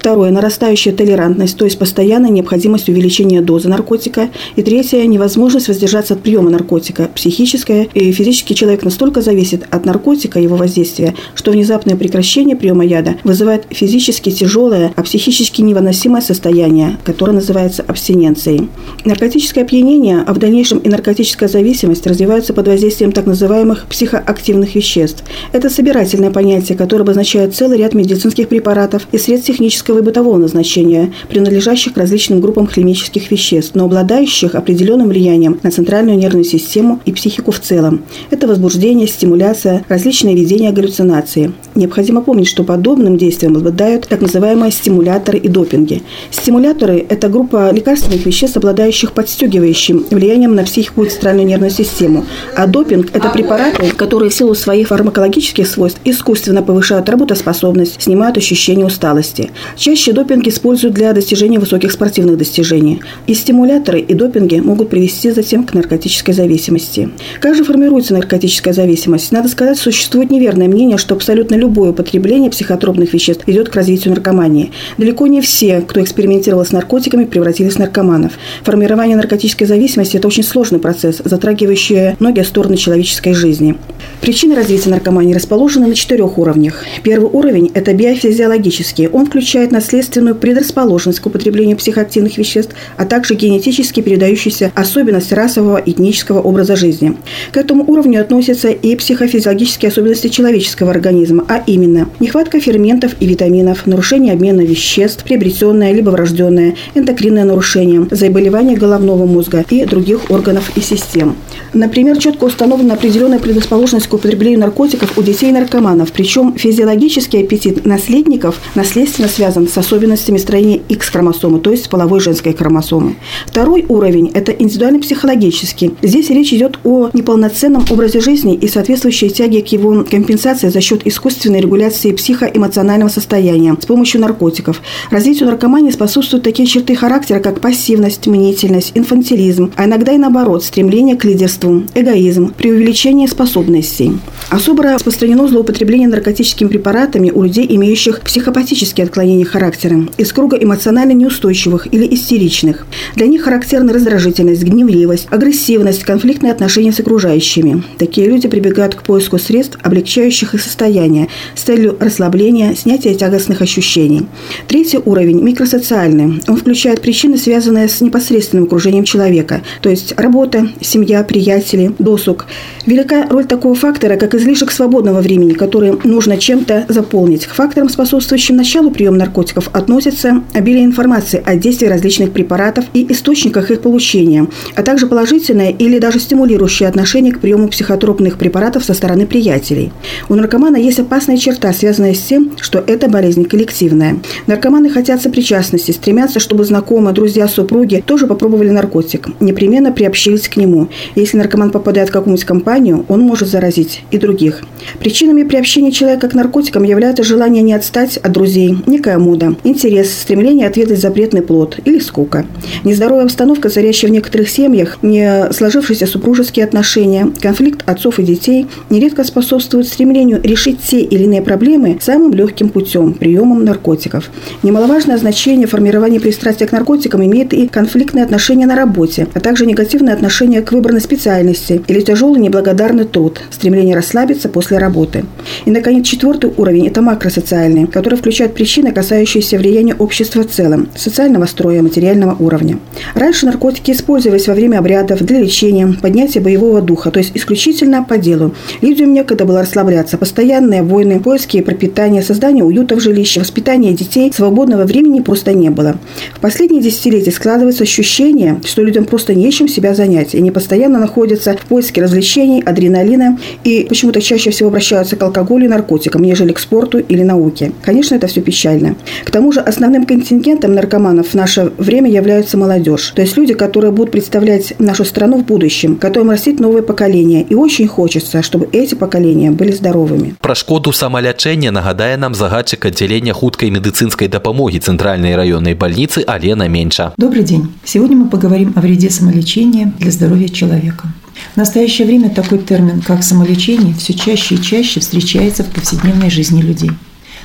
Второе– 0.01 0.31
нарастающая 0.31 0.93
толерантность, 0.93 1.55
то 1.55 1.65
есть 1.65 1.77
постоянная 1.77 2.31
необходимость 2.31 2.89
увеличения 2.89 3.39
дозы 3.39 3.69
наркотика. 3.69 4.29
И 4.55 4.63
третье– 4.63 5.05
невозможность 5.05 5.67
воздержаться 5.67 6.15
от 6.15 6.23
приема 6.23 6.49
наркотика. 6.49 7.11
Психическое 7.13 7.87
и 7.93 8.11
физически 8.11 8.53
человек 8.53 8.81
настолько 8.81 9.21
зависит 9.21 9.67
от 9.69 9.85
наркотика 9.85 10.39
и 10.39 10.43
его 10.43 10.55
воздействия, 10.55 11.13
что 11.35 11.51
внезапное 11.51 11.95
прекращение 11.95 12.55
приема 12.55 12.83
яда 12.83 13.17
вызывает 13.23 13.67
физически 13.69 14.31
тяжелое, 14.31 14.91
а 14.95 15.03
психически 15.03 15.61
невыносимое 15.61 16.23
состояние, 16.23 16.97
которое 17.03 17.33
называется 17.33 17.85
абстиненцией. 17.87 18.69
Наркотическое 19.05 19.63
опьянение, 19.63 20.23
а 20.25 20.33
в 20.33 20.39
дальнейшем 20.39 20.79
и 20.79 20.89
наркотическая 20.89 21.47
зависимость 21.47 22.07
развиваются 22.07 22.55
под 22.55 22.67
воздействием 22.67 23.11
так 23.11 23.27
называемых 23.27 23.85
психоактивных 23.85 24.73
веществ. 24.73 25.23
Это 25.51 25.69
собирательное 25.69 26.31
понятие, 26.31 26.75
которое 26.75 27.03
обозначает 27.03 27.55
целый 27.55 27.77
ряд 27.77 27.93
медицинских 27.93 28.47
препаратов 28.47 29.07
и 29.11 29.19
средств 29.19 29.45
технического 29.45 29.90
и 29.99 30.01
бытового 30.01 30.37
назначения, 30.37 31.13
принадлежащих 31.29 31.93
к 31.93 31.97
различным 31.97 32.41
группам 32.41 32.67
химических 32.67 33.31
веществ, 33.31 33.75
но 33.75 33.85
обладающих 33.85 34.55
определенным 34.55 35.09
влиянием 35.09 35.59
на 35.63 35.71
центральную 35.71 36.17
нервную 36.17 36.45
систему 36.45 36.99
и 37.05 37.11
психику 37.11 37.51
в 37.51 37.59
целом. 37.59 38.03
Это 38.29 38.47
возбуждение, 38.47 39.07
стимуляция, 39.07 39.85
различные 39.87 40.35
видения 40.35 40.71
галлюцинации. 40.71 41.51
Необходимо 41.75 42.21
помнить, 42.21 42.47
что 42.47 42.63
подобным 42.63 43.17
действием 43.17 43.55
обладают 43.55 44.07
так 44.07 44.21
называемые 44.21 44.71
стимуляторы 44.71 45.37
и 45.37 45.47
допинги. 45.47 46.03
Стимуляторы– 46.29 47.05
это 47.09 47.29
группа 47.29 47.71
лекарственных 47.71 48.25
веществ, 48.25 48.57
обладающих 48.57 49.13
подстегивающим 49.13 50.05
влиянием 50.09 50.55
на 50.55 50.63
психику 50.63 51.03
и 51.03 51.09
центральную 51.09 51.47
нервную 51.47 51.71
систему. 51.71 52.25
А 52.55 52.67
допинг– 52.67 53.09
это 53.13 53.29
препараты, 53.29 53.91
которые 53.91 54.29
в 54.29 54.33
силу 54.33 54.55
своих 54.55 54.89
фармакологических 54.89 55.67
свойств 55.67 55.99
искусственно 56.03 56.63
повышают 56.63 57.09
работоспособность, 57.09 58.01
снимают 58.01 58.37
ощущение 58.37 58.85
усталости. 58.85 59.51
Чаще 59.81 60.13
допинг 60.13 60.45
используют 60.45 60.93
для 60.93 61.11
достижения 61.11 61.57
высоких 61.57 61.91
спортивных 61.91 62.37
достижений. 62.37 63.01
И 63.25 63.33
стимуляторы, 63.33 63.99
и 63.99 64.13
допинги 64.13 64.59
могут 64.59 64.91
привести 64.91 65.31
затем 65.31 65.63
к 65.63 65.73
наркотической 65.73 66.35
зависимости. 66.35 67.09
Как 67.39 67.55
же 67.55 67.63
формируется 67.63 68.13
наркотическая 68.13 68.75
зависимость? 68.75 69.31
Надо 69.31 69.49
сказать, 69.49 69.79
существует 69.79 70.29
неверное 70.29 70.67
мнение, 70.67 70.99
что 70.99 71.15
абсолютно 71.15 71.55
любое 71.55 71.93
употребление 71.93 72.51
психотропных 72.51 73.11
веществ 73.11 73.47
ведет 73.47 73.69
к 73.69 73.75
развитию 73.75 74.13
наркомании. 74.13 74.71
Далеко 74.99 75.25
не 75.25 75.41
все, 75.41 75.81
кто 75.81 75.99
экспериментировал 76.03 76.63
с 76.63 76.71
наркотиками, 76.71 77.25
превратились 77.25 77.73
в 77.73 77.79
наркоманов. 77.79 78.33
Формирование 78.61 79.17
наркотической 79.17 79.65
зависимости– 79.65 80.15
это 80.17 80.27
очень 80.27 80.43
сложный 80.43 80.77
процесс, 80.77 81.23
затрагивающий 81.25 82.17
многие 82.19 82.43
стороны 82.43 82.77
человеческой 82.77 83.33
жизни. 83.33 83.75
Причины 84.21 84.53
развития 84.53 84.91
наркомании 84.91 85.33
расположены 85.33 85.87
на 85.87 85.95
четырех 85.95 86.37
уровнях. 86.37 86.85
Первый 87.01 87.31
уровень– 87.31 87.71
это 87.73 87.95
биофизиологический. 87.95 89.07
Он 89.07 89.25
включает 89.25 89.70
наследственную 89.71 90.35
предрасположенность 90.35 91.19
к 91.19 91.25
употреблению 91.25 91.77
психоактивных 91.77 92.37
веществ, 92.37 92.75
а 92.97 93.05
также 93.05 93.35
генетически 93.35 94.01
передающиеся 94.01 94.71
особенности 94.75 95.33
расового 95.33 95.77
и 95.77 95.91
этнического 95.91 96.41
образа 96.41 96.75
жизни. 96.75 97.17
К 97.51 97.57
этому 97.57 97.83
уровню 97.85 98.21
относятся 98.21 98.69
и 98.69 98.95
психофизиологические 98.95 99.89
особенности 99.89 100.27
человеческого 100.27 100.91
организма, 100.91 101.45
а 101.47 101.63
именно 101.65 102.09
нехватка 102.19 102.59
ферментов 102.59 103.15
и 103.19 103.25
витаминов, 103.27 103.85
нарушение 103.85 104.33
обмена 104.33 104.61
веществ, 104.61 105.23
приобретенное 105.23 105.91
либо 105.91 106.09
врожденное, 106.09 106.75
эндокринное 106.95 107.43
нарушение, 107.43 108.07
заболевания 108.11 108.75
головного 108.75 109.25
мозга 109.25 109.63
и 109.69 109.85
других 109.85 110.31
органов 110.31 110.71
и 110.75 110.81
систем. 110.81 111.35
Например, 111.73 112.17
четко 112.17 112.45
установлена 112.45 112.95
определенная 112.95 113.39
предрасположенность 113.39 114.07
к 114.07 114.13
употреблению 114.13 114.59
наркотиков 114.59 115.17
у 115.17 115.23
детей 115.23 115.51
наркоманов, 115.51 116.11
причем 116.11 116.55
физиологический 116.57 117.43
аппетит 117.43 117.85
наследников 117.85 118.59
наследственно 118.75 119.27
связан 119.27 119.60
с 119.67 119.77
особенностями 119.77 120.37
строения 120.37 120.81
X-хромосомы, 120.89 121.59
то 121.59 121.71
есть 121.71 121.89
половой 121.89 122.19
женской 122.19 122.53
хромосомы. 122.53 123.15
Второй 123.47 123.85
уровень– 123.87 124.31
это 124.33 124.51
индивидуальный 124.51 124.99
психологический. 124.99 125.95
Здесь 126.01 126.29
речь 126.29 126.53
идет 126.53 126.79
о 126.83 127.09
неполноценном 127.13 127.85
образе 127.89 128.21
жизни 128.21 128.55
и 128.55 128.67
соответствующей 128.67 129.29
тяге 129.29 129.61
к 129.61 129.67
его 129.67 130.03
компенсации 130.03 130.69
за 130.69 130.81
счет 130.81 131.05
искусственной 131.05 131.61
регуляции 131.61 132.11
психоэмоционального 132.11 133.09
состояния 133.09 133.75
с 133.79 133.85
помощью 133.85 134.21
наркотиков. 134.21 134.81
Развитию 135.09 135.49
наркомании 135.49 135.91
способствуют 135.91 136.43
такие 136.43 136.67
черты 136.67 136.95
характера, 136.95 137.39
как 137.39 137.61
пассивность, 137.61 138.27
мнительность, 138.27 138.91
инфантилизм, 138.95 139.71
а 139.75 139.85
иногда 139.85 140.13
и 140.13 140.17
наоборот, 140.17 140.63
стремление 140.63 141.15
к 141.15 141.25
лидерству, 141.25 141.83
эгоизм, 141.95 142.53
преувеличение 142.53 143.27
способностей. 143.27 144.13
Особо 144.49 144.83
распространено 144.83 145.47
злоупотребление 145.47 146.07
наркотическими 146.07 146.67
препаратами 146.67 147.31
у 147.31 147.43
людей, 147.43 147.65
имеющих 147.69 148.21
психопатические 148.21 149.05
отклонения 149.05 149.45
характера, 149.51 150.07
из 150.17 150.31
круга 150.33 150.57
эмоционально 150.57 151.11
неустойчивых 151.11 151.93
или 151.93 152.07
истеричных. 152.13 152.85
Для 153.15 153.27
них 153.27 153.43
характерна 153.43 153.93
раздражительность, 153.93 154.63
гневливость, 154.63 155.27
агрессивность, 155.29 156.03
конфликтные 156.03 156.51
отношения 156.51 156.91
с 156.91 156.99
окружающими. 156.99 157.83
Такие 157.97 158.27
люди 158.27 158.47
прибегают 158.47 158.95
к 158.95 159.03
поиску 159.03 159.37
средств, 159.37 159.77
облегчающих 159.83 160.55
их 160.55 160.61
состояние, 160.61 161.27
с 161.55 161.63
целью 161.63 161.97
расслабления, 161.99 162.75
снятия 162.75 163.13
тягостных 163.13 163.61
ощущений. 163.61 164.27
Третий 164.67 164.99
уровень– 165.03 165.41
микросоциальный. 165.43 166.41
Он 166.47 166.57
включает 166.57 167.01
причины, 167.01 167.37
связанные 167.37 167.89
с 167.89 168.01
непосредственным 168.01 168.65
окружением 168.65 169.03
человека, 169.03 169.61
то 169.81 169.89
есть 169.89 170.13
работа, 170.17 170.69
семья, 170.79 171.23
приятели, 171.23 171.91
досуг. 171.99 172.45
Велика 172.85 173.27
роль 173.29 173.45
такого 173.45 173.75
фактора, 173.75 174.15
как 174.15 174.33
излишек 174.35 174.71
свободного 174.71 175.21
времени, 175.21 175.53
который 175.53 175.93
нужно 176.03 176.37
чем-то 176.37 176.85
заполнить. 176.87 177.45
К 177.45 177.53
факторам, 177.53 177.89
способствующим 177.89 178.55
началу 178.55 178.91
приема 178.91 179.17
наркотиков, 179.17 179.40
относятся 179.73 180.43
обилие 180.53 180.85
информации 180.85 181.41
о 181.45 181.55
действии 181.55 181.87
различных 181.87 182.31
препаратов 182.31 182.85
и 182.93 183.11
источниках 183.11 183.71
их 183.71 183.81
получения, 183.81 184.47
а 184.75 184.83
также 184.83 185.07
положительное 185.07 185.69
или 185.69 185.99
даже 185.99 186.19
стимулирующее 186.19 186.87
отношение 186.87 187.33
к 187.33 187.39
приему 187.39 187.67
психотропных 187.67 188.37
препаратов 188.37 188.83
со 188.83 188.93
стороны 188.93 189.25
приятелей. 189.25 189.91
У 190.29 190.35
наркомана 190.35 190.77
есть 190.77 190.99
опасная 190.99 191.37
черта, 191.37 191.73
связанная 191.73 192.13
с 192.13 192.19
тем, 192.19 192.51
что 192.59 192.83
это 192.85 193.07
болезнь 193.07 193.45
коллективная. 193.45 194.19
Наркоманы 194.47 194.89
хотят 194.89 195.21
сопричастности, 195.21 195.91
стремятся, 195.91 196.39
чтобы 196.39 196.63
знакомые, 196.63 197.13
друзья, 197.13 197.47
супруги 197.47 198.03
тоже 198.05 198.27
попробовали 198.27 198.69
наркотик, 198.69 199.29
непременно 199.39 199.91
приобщились 199.91 200.47
к 200.47 200.57
нему. 200.57 200.89
Если 201.15 201.37
наркоман 201.37 201.71
попадает 201.71 202.09
в 202.09 202.11
какую-нибудь 202.11 202.45
компанию, 202.45 203.05
он 203.07 203.21
может 203.21 203.49
заразить 203.49 204.03
и 204.11 204.17
других. 204.17 204.61
Причинами 204.99 205.43
приобщения 205.43 205.91
человека 205.91 206.29
к 206.29 206.33
наркотикам 206.33 206.83
являются 206.83 207.23
желание 207.23 207.63
не 207.63 207.73
отстать 207.73 208.17
от 208.17 208.31
друзей, 208.31 208.77
некая 208.87 209.17
мода, 209.31 209.55
интерес, 209.63 210.11
стремление 210.11 210.67
отведать 210.67 210.99
запретный 210.99 211.41
плод 211.41 211.79
или 211.85 211.99
скука. 211.99 212.45
Нездоровая 212.83 213.23
обстановка, 213.23 213.69
царящая 213.69 214.11
в 214.11 214.13
некоторых 214.13 214.49
семьях, 214.49 214.97
не 215.01 215.51
сложившиеся 215.53 216.05
супружеские 216.05 216.65
отношения, 216.65 217.31
конфликт 217.41 217.81
отцов 217.85 218.19
и 218.19 218.23
детей 218.23 218.67
нередко 218.89 219.23
способствуют 219.23 219.87
стремлению 219.87 220.41
решить 220.43 220.79
те 220.81 220.99
или 220.99 221.23
иные 221.23 221.41
проблемы 221.41 221.97
самым 222.01 222.33
легким 222.33 222.69
путем– 222.69 223.13
приемом 223.19 223.63
наркотиков. 223.63 224.29
Немаловажное 224.63 225.17
значение 225.17 225.67
формирования 225.67 226.19
пристрастия 226.19 226.67
к 226.67 226.73
наркотикам 226.73 227.23
имеет 227.23 227.53
и 227.53 227.67
конфликтные 227.67 228.25
отношения 228.25 228.65
на 228.65 228.75
работе, 228.75 229.27
а 229.33 229.39
также 229.39 229.65
негативное 229.65 230.13
отношение 230.13 230.61
к 230.61 230.73
выбранной 230.73 231.01
специальности 231.01 231.81
или 231.87 232.01
тяжелый 232.01 232.41
неблагодарный 232.41 233.05
труд, 233.05 233.41
стремление 233.49 233.95
расслабиться 233.95 234.49
после 234.49 234.77
работы. 234.77 235.23
И, 235.65 235.71
наконец, 235.71 236.05
четвертый 236.05 236.51
уровень– 236.57 236.87
это 236.89 237.01
макросоциальный, 237.01 237.87
который 237.87 238.17
включает 238.17 238.53
причины, 238.53 238.91
касающиеся 238.91 239.10
влияния 239.11 239.95
общества 239.95 240.41
в 240.43 240.47
целом, 240.47 240.89
социального 240.95 241.45
строя, 241.45 241.81
материального 241.81 242.35
уровня. 242.39 242.79
Раньше 243.13 243.45
наркотики 243.45 243.91
использовались 243.91 244.47
во 244.47 244.53
время 244.53 244.79
обрядов 244.79 245.21
для 245.21 245.39
лечения, 245.39 245.95
поднятия 246.01 246.39
боевого 246.39 246.81
духа, 246.81 247.11
то 247.11 247.19
есть 247.19 247.31
исключительно 247.33 248.03
по 248.03 248.17
делу. 248.17 248.53
Людям 248.81 249.13
некогда 249.13 249.45
было 249.45 249.61
расслабляться. 249.61 250.17
Постоянные 250.17 250.83
войны, 250.83 251.19
поиски 251.19 251.57
и 251.57 251.61
пропитание, 251.61 252.21
создание 252.21 252.63
уюта 252.63 252.95
в 252.95 252.99
жилище, 252.99 253.39
воспитание 253.39 253.93
детей, 253.93 254.31
свободного 254.33 254.83
времени 254.83 255.19
просто 255.19 255.53
не 255.53 255.69
было. 255.69 255.97
В 256.35 256.39
последние 256.39 256.81
десятилетия 256.81 257.31
складывается 257.31 257.83
ощущение, 257.83 258.61
что 258.65 258.81
людям 258.81 259.05
просто 259.05 259.35
нечем 259.35 259.67
себя 259.67 259.93
занять, 259.93 260.33
и 260.33 260.37
они 260.37 260.51
постоянно 260.51 260.99
находятся 260.99 261.55
в 261.57 261.65
поиске 261.65 262.01
развлечений, 262.01 262.61
адреналина, 262.61 263.37
и 263.63 263.85
почему-то 263.87 264.21
чаще 264.21 264.51
всего 264.51 264.69
обращаются 264.69 265.15
к 265.15 265.23
алкоголю 265.23 265.65
и 265.65 265.69
наркотикам, 265.69 266.23
нежели 266.23 266.53
к 266.53 266.59
спорту 266.59 266.99
или 266.99 267.23
науке. 267.23 267.71
Конечно, 267.83 268.15
это 268.15 268.27
все 268.27 268.41
печально. 268.41 268.95
К 269.23 269.31
тому 269.31 269.51
же 269.51 269.59
основным 269.59 270.05
контингентом 270.05 270.73
наркоманов 270.73 271.29
в 271.29 271.33
наше 271.35 271.71
время 271.77 272.09
являются 272.09 272.57
молодежь. 272.57 273.11
То 273.15 273.21
есть 273.21 273.37
люди, 273.37 273.53
которые 273.53 273.91
будут 273.91 274.11
представлять 274.11 274.73
нашу 274.79 275.05
страну 275.05 275.37
в 275.37 275.45
будущем, 275.45 275.95
которым 275.95 276.31
растить 276.31 276.59
новое 276.59 276.81
поколение. 276.81 277.43
И 277.43 277.55
очень 277.55 277.87
хочется, 277.87 278.41
чтобы 278.41 278.67
эти 278.71 278.95
поколения 278.95 279.51
были 279.51 279.71
здоровыми. 279.71 280.35
Пра 280.41 280.55
шкоду 280.55 280.91
самалячэння 280.91 281.71
нагадае 281.71 282.17
нам 282.17 282.33
загадчык 282.35 282.85
аддзялення 282.85 283.33
хуткай 283.33 283.69
медыцынскай 283.69 284.27
дапамогі 284.27 284.79
цэнтральнай 284.79 285.35
раённай 285.35 285.73
бальніцы 285.73 286.23
Алена 286.25 286.67
Меньша. 286.67 287.13
Добрый 287.17 287.43
день. 287.43 287.71
Сегодня 287.83 288.17
мы 288.17 288.29
поговорим 288.29 288.73
о 288.75 288.81
вреде 288.81 289.09
самолечения 289.09 289.93
для 289.99 290.11
здоровья 290.11 290.49
человека. 290.49 291.07
В 291.53 291.57
настоящее 291.57 292.07
время 292.07 292.29
такой 292.29 292.59
термин, 292.59 293.01
как 293.01 293.23
самолечение, 293.23 293.93
все 293.95 294.13
чаще 294.13 294.55
и 294.55 294.61
чаще 294.61 294.99
встречается 294.99 295.63
в 295.63 295.71
повседневной 295.71 296.29
жизни 296.29 296.61
людей. 296.61 296.91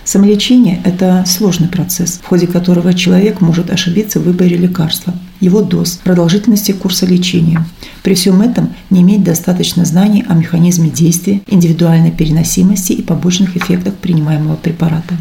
Самолечение– 0.07 0.81
это 0.85 1.25
сложный 1.27 1.67
процесс, 1.67 2.21
в 2.23 2.27
ходе 2.29 2.47
которого 2.47 2.95
человек 2.95 3.41
может 3.41 3.71
ошибиться 3.71 4.21
в 4.21 4.23
выборе 4.23 4.57
лекарства, 4.57 5.13
его 5.41 5.63
доз, 5.63 5.99
продолжительности 6.05 6.71
курса 6.71 7.07
лечения. 7.07 7.67
При 8.05 8.15
всем 8.15 8.41
этом 8.41 8.73
не 8.89 9.03
иметь 9.03 9.25
достаточно 9.25 9.85
знаний 9.85 10.25
о 10.29 10.35
механизме 10.35 10.91
действия, 10.91 11.43
индивидуальной 11.49 12.13
переносимости 12.13 12.93
и 12.93 13.03
побочных 13.03 13.57
эффектах 13.57 13.95
принимаемого 13.95 14.55
препарата. 14.55 15.17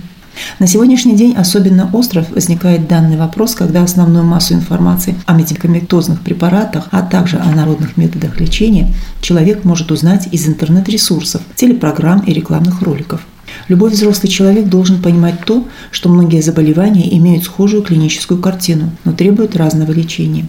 На 0.60 0.68
сегодняшний 0.68 1.15
день 1.15 1.34
особенно 1.36 1.89
остро 1.92 2.24
возникает 2.30 2.88
данный 2.88 3.18
вопрос, 3.18 3.56
когда 3.56 3.82
основную 3.82 4.24
массу 4.24 4.54
информации 4.54 5.15
о 5.25 5.34
медикаментозных 5.34 6.22
препаратах, 6.22 6.89
а 6.92 7.01
также 7.01 7.39
о 7.39 7.50
народных 7.50 7.98
методах 7.98 8.39
лечения 8.39 8.94
человек 9.20 9.63
может 9.63 9.92
узнать 9.92 10.27
из 10.32 10.48
интернет-ресурсов, 10.48 11.42
телепрограмм 11.56 12.20
и 12.20 12.34
рекламных 12.34 12.84
роликов. 12.84 13.22
Любой 13.68 13.90
взрослый 13.90 14.32
человек 14.32 14.68
должен 14.68 15.02
понимать 15.02 15.42
то, 15.46 15.66
что 15.92 16.10
многие 16.10 16.42
заболевания 16.42 17.16
имеют 17.18 17.44
схожую 17.46 17.84
клиническую 17.84 18.40
картину, 18.40 18.92
но 19.04 19.14
требуют 19.14 19.56
разного 19.56 19.92
лечения. 19.92 20.46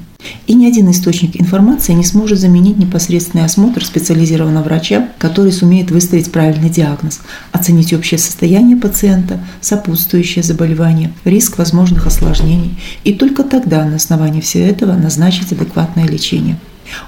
И 0.46 0.54
ни 0.54 0.66
один 0.66 0.90
источник 0.90 1.40
информации 1.40 1.92
не 1.92 2.04
сможет 2.04 2.40
заменить 2.40 2.78
непосредственный 2.78 3.44
осмотр 3.44 3.84
специализированного 3.84 4.64
врача, 4.64 5.08
который 5.18 5.52
сумеет 5.52 5.90
выставить 5.90 6.32
правильный 6.32 6.70
диагноз, 6.70 7.20
оценить 7.52 7.92
общее 7.92 8.18
состояние 8.18 8.76
пациента, 8.76 9.40
сопутствующее 9.60 10.42
заболевание, 10.42 11.12
риск 11.24 11.58
возможных 11.58 12.06
осложнений, 12.06 12.78
и 13.04 13.12
только 13.12 13.44
тогда 13.44 13.84
на 13.84 13.96
основании 13.96 14.40
всего 14.40 14.64
этого 14.64 14.92
назначить 14.94 15.52
адекватное 15.52 16.06
лечение. 16.06 16.58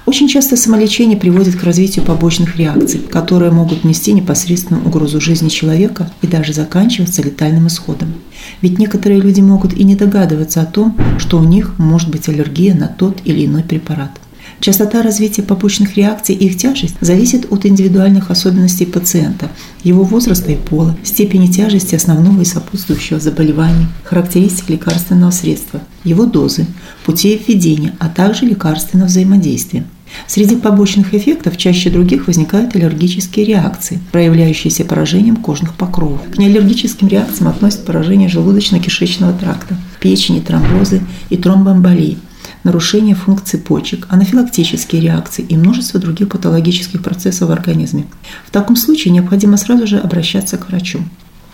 Очень 0.05 0.27
часто 0.27 0.55
самолечение 0.55 1.17
приводит 1.17 1.55
к 1.55 1.63
развитию 1.63 2.05
побочных 2.05 2.57
реакций, 2.57 2.99
которые 2.99 3.51
могут 3.51 3.83
нести 3.83 4.13
непосредственную 4.13 4.85
угрозу 4.85 5.21
жизни 5.21 5.49
человека 5.49 6.11
и 6.21 6.27
даже 6.27 6.53
заканчиваться 6.53 7.21
летальным 7.21 7.67
исходом. 7.67 8.13
Ведь 8.61 8.79
некоторые 8.79 9.21
люди 9.21 9.41
могут 9.41 9.73
и 9.73 9.83
не 9.83 9.95
догадываться 9.95 10.61
о 10.61 10.65
том, 10.65 10.97
что 11.17 11.37
у 11.37 11.43
них 11.43 11.77
может 11.77 12.09
быть 12.09 12.27
аллергия 12.27 12.73
на 12.73 12.87
тот 12.87 13.19
или 13.25 13.45
иной 13.45 13.63
препарат. 13.63 14.11
Частота 14.59 15.01
развития 15.01 15.43
побочных 15.43 15.95
реакций 15.95 16.35
и 16.35 16.47
их 16.47 16.57
тяжесть 16.57 16.95
зависит 16.99 17.47
от 17.49 17.65
индивидуальных 17.65 18.29
особенностей 18.29 18.85
пациента, 18.85 19.49
его 19.83 20.03
возраста 20.03 20.51
и 20.51 20.55
пола, 20.55 20.97
степени 21.03 21.47
тяжести 21.47 21.95
основного 21.95 22.41
и 22.41 22.45
сопутствующего 22.45 23.19
заболевания, 23.19 23.87
характеристик 24.03 24.69
лекарственного 24.69 25.31
средства, 25.31 25.81
его 26.03 26.25
дозы, 26.25 26.65
путей 27.05 27.37
введения, 27.37 27.95
а 27.99 28.09
также 28.09 28.45
лекарственного 28.45 29.07
взаимодействия. 29.07 29.85
Среди 30.27 30.55
побочных 30.55 31.13
эффектов 31.13 31.55
чаще 31.57 31.89
других 31.89 32.27
возникают 32.27 32.75
аллергические 32.75 33.45
реакции, 33.45 33.99
проявляющиеся 34.11 34.83
поражением 34.83 35.35
кожных 35.35 35.75
покровов. 35.75 36.21
К 36.33 36.37
неаллергическим 36.37 37.07
реакциям 37.07 37.47
относят 37.47 37.85
поражение 37.85 38.27
желудочно-кишечного 38.27 39.37
тракта, 39.37 39.77
печени, 39.99 40.39
тромбозы 40.39 41.01
и 41.29 41.37
тромбоэмболии, 41.37 42.17
нарушение 42.63 43.15
функций 43.15 43.59
почек, 43.59 44.07
анафилактические 44.09 45.01
реакции 45.01 45.45
и 45.47 45.57
множество 45.57 45.99
других 45.99 46.29
патологических 46.29 47.01
процессов 47.01 47.49
в 47.49 47.51
организме. 47.51 48.05
В 48.45 48.51
таком 48.51 48.75
случае 48.75 49.13
необходимо 49.13 49.57
сразу 49.57 49.87
же 49.87 49.97
обращаться 49.99 50.57
к 50.57 50.67
врачу. 50.67 50.99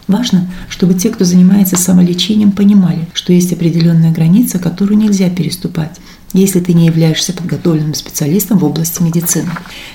Важно, 0.08 0.48
чтобы 0.70 0.94
те, 0.94 1.10
кто 1.10 1.26
занимается 1.26 1.78
самолечением, 1.78 2.52
понимали, 2.52 3.08
что 3.14 3.34
есть 3.34 3.52
определенная 3.54 4.12
граница, 4.12 4.60
которую 4.60 4.98
нельзя 4.98 5.30
переступать, 5.30 6.00
если 6.36 6.60
ты 6.60 6.74
не 6.74 6.86
являешься 6.86 7.34
подготовленным 7.34 7.94
специалистом 7.94 8.58
в 8.58 8.66
области 8.66 9.02
медицины. 9.02 9.50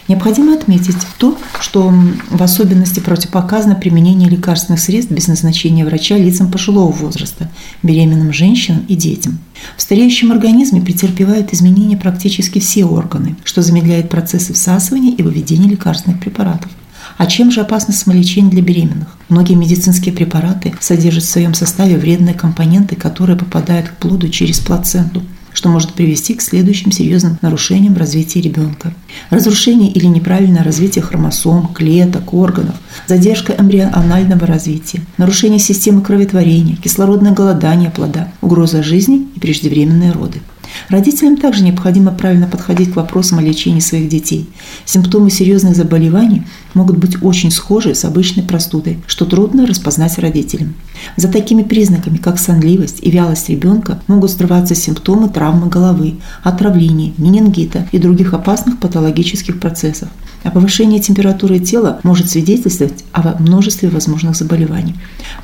Необходимо 0.09 0.55
отметить 0.55 0.97
то, 1.19 1.37
что 1.61 1.93
в 2.31 2.43
особенности 2.43 3.01
противопоказано 3.01 3.75
применение 3.75 4.29
лекарственных 4.29 4.81
средств 4.81 5.13
без 5.13 5.29
назначения 5.29 5.85
врача 5.85 6.17
лицам 6.17 6.51
пожилого 6.51 6.91
возраста, 6.91 7.51
беременным 7.83 8.33
женщинам 8.33 8.85
и 8.89 8.97
детям. 8.97 9.39
В 9.77 9.83
стареющем 9.83 10.33
организме 10.33 10.81
претерпевают 10.81 11.53
изменения 11.53 11.99
практически 11.99 12.59
все 12.59 12.87
органы, 12.87 13.37
что 13.45 13.61
замедляет 13.61 14.09
процессы 14.09 14.55
всасывания 14.55 15.15
и 15.15 15.23
выведения 15.23 15.69
лекарственных 15.69 16.21
препаратов. 16.21 16.71
А 17.19 17.27
чем 17.27 17.51
же 17.51 17.61
опасно 17.61 17.93
самолечение 17.93 18.51
для 18.51 18.63
беременных? 18.63 19.15
Многие 19.29 19.55
медицинские 19.55 20.15
препараты 20.15 20.73
содержат 20.81 21.25
в 21.25 21.29
своем 21.29 21.53
составе 21.53 21.99
вредные 21.99 22.35
компоненты, 22.35 22.97
которые 22.97 23.37
попадают 23.37 23.89
к 23.89 23.97
плоду 23.97 24.31
через 24.31 24.59
плаценту 24.59 25.23
что 25.53 25.69
может 25.69 25.93
привести 25.95 26.35
к 26.35 26.43
следующим 26.43 26.93
серьезным 26.93 27.39
нарушениям 27.43 27.97
развития 27.97 28.41
ребенка. 28.41 28.93
Разрушение 29.31 29.91
или 29.91 30.07
неправильное 30.07 30.63
развитие 30.63 31.03
хромосом, 31.03 31.69
клеток, 31.69 32.35
органов, 32.35 32.75
задержка 33.07 33.55
эмбрионального 33.59 34.47
развития, 34.47 35.03
нарушение 35.19 35.59
системы 35.59 36.03
кроветворения, 36.03 36.77
кислородное 36.77 37.33
голодание 37.33 37.91
плода, 37.91 38.33
угроза 38.41 38.83
жизни 38.83 39.27
и 39.35 39.41
преждевременные 39.41 40.13
роды. 40.13 40.41
Родителям 40.89 41.37
также 41.37 41.63
необходимо 41.63 42.13
правильно 42.13 42.47
подходить 42.47 42.93
к 42.93 42.97
вопросам 42.97 43.39
о 43.39 43.43
лечении 43.43 43.81
своих 43.81 44.09
детей. 44.09 44.49
Симптомы 44.85 45.31
серьезных 45.31 45.77
заболеваний 45.77 46.43
могут 46.75 46.99
быть 46.99 47.23
очень 47.23 47.51
схожи 47.51 47.95
с 47.95 48.05
обычной 48.05 48.43
простудой, 48.43 48.99
что 49.07 49.25
трудно 49.25 49.67
распознать 49.67 50.19
родителям. 50.19 50.75
За 51.17 51.29
такими 51.29 51.63
признаками, 51.63 52.17
как 52.17 52.39
сонливость 52.39 52.99
и 53.03 53.11
вялость 53.11 53.49
ребенка, 53.49 54.01
могут 54.07 54.31
скрываться 54.31 54.75
симптомы 54.75 55.29
травмы 55.29 55.69
головы, 55.69 56.17
отравления, 56.43 57.13
менингита 57.19 57.89
и 57.93 57.99
других 57.99 58.35
опасных 58.35 58.79
патологических 58.79 59.61
процессов. 59.61 60.09
А 60.43 60.51
повышение 60.51 61.01
температуры 61.01 61.59
тела 61.59 62.01
может 62.03 62.31
свидетельствовать 62.31 63.05
о 63.13 63.37
множестве 63.41 63.91
возможных 63.91 64.37
заболеваний. 64.37 64.95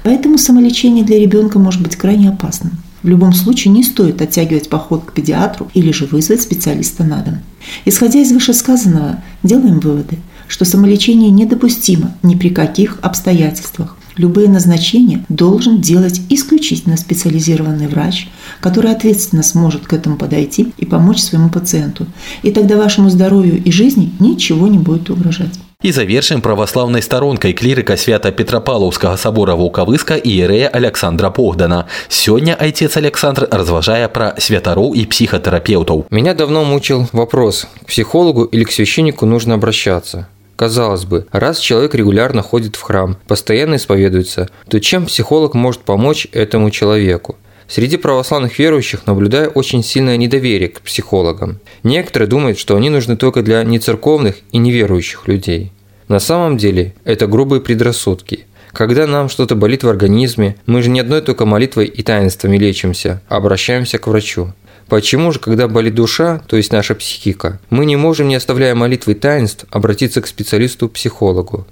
Поэтому 0.02 0.38
самолечение 0.38 1.04
для 1.04 1.18
ребенка 1.18 1.58
может 1.58 1.82
быть 1.82 1.96
крайне 1.96 2.30
опасным. 2.30 2.72
В 3.06 3.08
любом 3.08 3.32
случае 3.32 3.72
не 3.72 3.84
стоит 3.84 4.20
оттягивать 4.20 4.68
поход 4.68 5.04
к 5.04 5.12
педиатру 5.12 5.70
или 5.74 5.92
же 5.92 6.06
вызвать 6.06 6.42
специалиста 6.42 7.04
на 7.04 7.22
дом. 7.22 7.38
Исходя 7.84 8.18
из 8.18 8.32
вышесказанного, 8.32 9.22
делаем 9.44 9.78
выводы, 9.78 10.18
что 10.48 10.64
самолечение 10.64 11.30
недопустимо 11.30 12.16
ни 12.24 12.34
при 12.34 12.48
каких 12.48 12.98
обстоятельствах. 13.02 13.96
Любые 14.16 14.48
назначения 14.48 15.24
должен 15.28 15.80
делать 15.80 16.20
исключительно 16.30 16.96
специализированный 16.96 17.86
врач, 17.86 18.28
который 18.60 18.90
ответственно 18.90 19.44
сможет 19.44 19.86
к 19.86 19.92
этому 19.92 20.16
подойти 20.16 20.72
и 20.76 20.84
помочь 20.84 21.20
своему 21.20 21.48
пациенту. 21.48 22.06
И 22.42 22.50
тогда 22.50 22.76
вашему 22.76 23.08
здоровью 23.08 23.62
и 23.62 23.70
жизни 23.70 24.12
ничего 24.18 24.66
не 24.66 24.78
будет 24.78 25.10
угрожать. 25.10 25.54
І 25.81 25.91
завершым 25.91 26.41
праваслаўнай 26.45 27.01
старонкай 27.01 27.53
клірыка 27.57 27.97
свята 27.97 28.29
петрапалаўскага 28.31 29.17
сабора 29.17 29.55
вулкавыска 29.57 30.13
іерэя 30.13 30.69
Александра 30.69 31.29
Богдана. 31.29 31.87
Сёння 32.07 32.53
айцец 32.53 32.97
Александр 32.97 33.47
разважае 33.49 34.07
пра 34.07 34.35
святароў 34.37 34.93
и 34.93 35.05
психотерапевтов. 35.05 36.05
Меня 36.11 36.35
давно 36.35 36.63
мучил 36.63 37.07
вопрос, 37.13 37.65
к 37.81 37.87
психологу 37.87 38.43
или 38.43 38.63
к 38.63 38.71
священнику 38.71 39.25
нужно 39.25 39.55
обращаться. 39.55 40.27
Казалось 40.55 41.05
бы, 41.05 41.25
раз 41.31 41.57
человек 41.57 41.95
регулярно 41.95 42.43
ходит 42.43 42.75
в 42.75 42.81
храм, 42.83 43.17
постоянно 43.25 43.77
исповедуется, 43.77 44.49
то 44.69 44.79
чем 44.79 45.07
психолог 45.07 45.55
может 45.55 45.81
помочь 45.81 46.27
этому 46.31 46.69
человеку? 46.69 47.37
Среди 47.68 47.96
православных 47.96 48.58
верующих 48.58 49.06
наблюдаю 49.06 49.50
очень 49.50 49.82
сильное 49.82 50.16
недоверие 50.16 50.68
к 50.68 50.80
психологам. 50.80 51.58
Некоторые 51.82 52.28
думают, 52.28 52.58
что 52.58 52.76
они 52.76 52.90
нужны 52.90 53.16
только 53.16 53.42
для 53.42 53.62
нецерковных 53.64 54.36
и 54.52 54.58
неверующих 54.58 55.26
людей. 55.26 55.72
На 56.08 56.20
самом 56.20 56.56
деле 56.56 56.94
это 57.04 57.26
грубые 57.26 57.60
предрассудки. 57.60 58.46
Когда 58.72 59.06
нам 59.06 59.28
что-то 59.28 59.56
болит 59.56 59.82
в 59.82 59.88
организме, 59.88 60.56
мы 60.66 60.82
же 60.82 60.90
не 60.90 61.00
одной 61.00 61.22
только 61.22 61.46
молитвой 61.46 61.86
и 61.86 62.02
таинствами 62.02 62.56
лечимся, 62.56 63.22
а 63.28 63.36
обращаемся 63.36 63.98
к 63.98 64.06
врачу. 64.06 64.52
Почему 64.88 65.32
же, 65.32 65.40
когда 65.40 65.66
болит 65.66 65.94
душа, 65.94 66.42
то 66.46 66.56
есть 66.56 66.72
наша 66.72 66.94
психика, 66.94 67.58
мы 67.70 67.86
не 67.86 67.96
можем, 67.96 68.28
не 68.28 68.36
оставляя 68.36 68.74
молитвы 68.76 69.12
и 69.12 69.16
таинств, 69.16 69.64
обратиться 69.70 70.20
к 70.20 70.28
специалисту-психологу? 70.28 71.66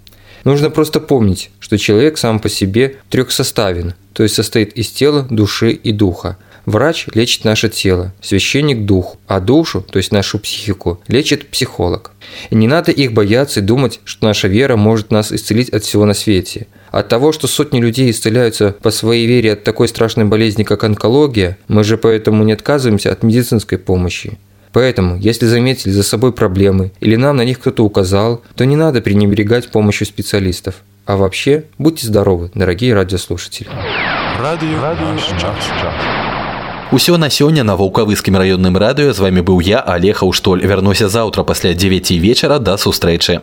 Нужно 0.44 0.70
просто 0.70 1.00
помнить, 1.00 1.50
что 1.58 1.78
человек 1.78 2.18
сам 2.18 2.38
по 2.38 2.48
себе 2.48 2.96
трехсоставен, 3.08 3.94
то 4.12 4.22
есть 4.22 4.34
состоит 4.34 4.74
из 4.74 4.90
тела, 4.90 5.26
души 5.30 5.72
и 5.72 5.90
духа. 5.90 6.36
Врач 6.66 7.08
лечит 7.12 7.44
наше 7.44 7.68
тело, 7.68 8.12
священник– 8.22 8.84
дух, 8.86 9.16
а 9.26 9.40
душу, 9.40 9.82
то 9.82 9.98
есть 9.98 10.12
нашу 10.12 10.38
психику, 10.38 10.98
лечит 11.08 11.48
психолог. 11.50 12.12
И 12.48 12.54
не 12.54 12.66
надо 12.66 12.90
их 12.90 13.12
бояться 13.12 13.60
и 13.60 13.62
думать, 13.62 14.00
что 14.04 14.26
наша 14.26 14.48
вера 14.48 14.76
может 14.76 15.10
нас 15.10 15.30
исцелить 15.30 15.68
от 15.68 15.84
всего 15.84 16.06
на 16.06 16.14
свете. 16.14 16.66
От 16.90 17.08
того, 17.08 17.32
что 17.32 17.48
сотни 17.48 17.80
людей 17.80 18.10
исцеляются 18.10 18.74
по 18.80 18.90
своей 18.90 19.26
вере 19.26 19.52
от 19.52 19.64
такой 19.64 19.88
страшной 19.88 20.24
болезни, 20.24 20.62
как 20.62 20.84
онкология, 20.84 21.58
мы 21.68 21.84
же 21.84 21.98
поэтому 21.98 22.44
не 22.44 22.52
отказываемся 22.52 23.12
от 23.12 23.22
медицинской 23.22 23.76
помощи. 23.76 24.38
Поэтому, 24.73 25.17
если 25.17 25.47
заметили 25.47 25.91
за 25.91 26.03
собой 26.03 26.31
проблемы 26.31 26.91
или 26.99 27.15
нам 27.15 27.37
на 27.37 27.43
них 27.43 27.59
кто-то 27.59 27.83
указал, 27.83 28.41
то 28.55 28.65
не 28.65 28.75
надо 28.75 29.01
пренебрегать 29.01 29.71
помощью 29.71 30.05
специалистов. 30.05 30.75
А 31.05 31.17
вообще, 31.17 31.63
будьте 31.79 32.05
здоровы, 32.05 32.51
дорогие 32.53 32.93
радиослушатели. 32.93 33.67
Радио, 34.39 34.81
Радио 34.81 35.17
Усё 36.91 37.17
на 37.17 37.29
сёння 37.29 37.63
на 37.63 37.75
вулкавыскім 37.75 38.35
раённым 38.35 38.75
радыё 38.75 39.13
з 39.13 39.19
вами 39.19 39.41
быў 39.41 39.61
я 39.61 39.79
Алег 39.79 40.23
Аўштоль 40.23 40.65
вярнуся 40.65 41.07
заўтра 41.07 41.43
пасля 41.43 41.75
9 41.75 42.11
вечара 42.11 42.57
да 42.57 42.77
сустрэчы 42.77 43.41